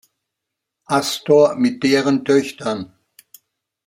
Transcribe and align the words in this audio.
Astor 0.87 1.57
mit 1.57 1.83
deren 1.83 2.25
Töchtern. 2.25 2.97